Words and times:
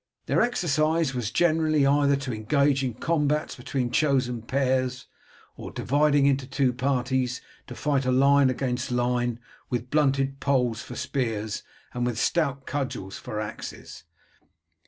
Their 0.25 0.41
exercise 0.41 1.13
was 1.13 1.29
generally 1.29 1.85
either 1.85 2.15
to 2.15 2.33
engage 2.33 2.83
in 2.83 2.95
combats 2.95 3.55
between 3.55 3.91
chosen 3.91 4.41
pairs, 4.41 5.05
or, 5.55 5.69
dividing 5.69 6.25
into 6.25 6.47
two 6.47 6.73
parties, 6.73 7.39
to 7.67 7.75
fight 7.75 8.05
line 8.05 8.49
against 8.49 8.89
line 8.91 9.39
with 9.69 9.91
blunted 9.91 10.39
poles 10.39 10.81
for 10.81 10.95
spears 10.95 11.61
and 11.93 12.03
with 12.03 12.17
stout 12.17 12.65
cudgels 12.65 13.19
for 13.19 13.39
axes. 13.39 14.05